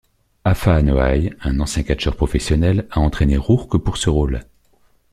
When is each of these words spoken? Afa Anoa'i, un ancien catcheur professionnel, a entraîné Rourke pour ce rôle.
Afa 0.45 0.73
Anoa'i, 0.77 1.31
un 1.43 1.59
ancien 1.59 1.83
catcheur 1.83 2.15
professionnel, 2.15 2.87
a 2.89 2.99
entraîné 3.01 3.37
Rourke 3.37 3.77
pour 3.77 3.97
ce 3.97 4.09
rôle. 4.09 4.41